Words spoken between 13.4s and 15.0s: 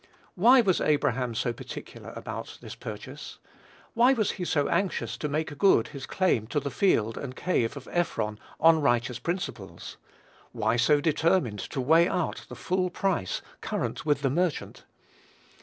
"current with the merchant?"